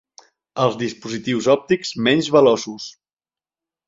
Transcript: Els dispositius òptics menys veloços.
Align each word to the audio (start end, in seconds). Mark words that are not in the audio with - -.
Els 0.63 0.77
dispositius 0.77 1.49
òptics 1.53 1.91
menys 2.07 2.31
veloços. 2.37 2.89